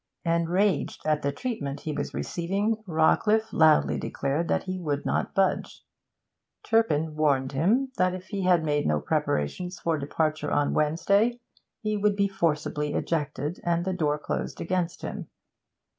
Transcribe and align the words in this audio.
Enraged 0.25 1.03
at 1.05 1.21
the 1.21 1.31
treatment 1.31 1.81
he 1.81 1.93
was 1.93 2.11
receiving, 2.11 2.83
Rawcliffe 2.87 3.53
loudly 3.53 3.99
declared 3.99 4.47
that 4.47 4.63
he 4.63 4.79
would 4.79 5.05
not 5.05 5.35
budge. 5.35 5.83
Turpin 6.67 7.15
warned 7.15 7.51
him 7.51 7.91
that 7.97 8.15
if 8.15 8.25
he 8.29 8.41
had 8.41 8.63
made 8.65 8.87
no 8.87 8.99
preparations 8.99 9.77
for 9.79 9.99
departure 9.99 10.49
on 10.49 10.73
Wednesday 10.73 11.39
he 11.83 11.97
would 11.97 12.15
be 12.15 12.27
forcibly 12.27 12.93
ejected, 12.95 13.59
and 13.63 13.85
the 13.85 13.93
door 13.93 14.17
closed 14.17 14.59
against 14.59 15.03
him. 15.03 15.27